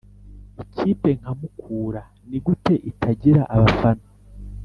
ikipe 0.63 1.09
nka 1.19 1.31
mukra 1.39 2.03
nigute 2.27 2.73
itagira 2.89 3.41
abafana 3.55 4.05